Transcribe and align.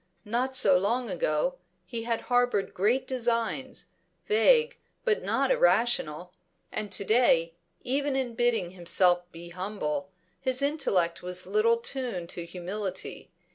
Not 0.25 0.55
so 0.55 0.79
long 0.79 1.11
ago, 1.11 1.59
he 1.85 2.05
had 2.05 2.21
harboured 2.21 2.73
great 2.73 3.07
designs, 3.07 3.85
vague 4.25 4.79
but 5.05 5.21
not 5.21 5.51
irrational. 5.51 6.33
And 6.71 6.91
to 6.91 7.03
day, 7.05 7.53
even 7.83 8.15
in 8.15 8.33
bidding 8.33 8.71
himself 8.71 9.31
be 9.31 9.49
humble, 9.49 10.09
his 10.39 10.63
intellect 10.63 11.21
was 11.21 11.45
little 11.45 11.77
tuned 11.77 12.29
to 12.29 12.47
humility. 12.47 13.29